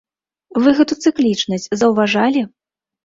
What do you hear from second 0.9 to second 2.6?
цыклічнасць заўважалі?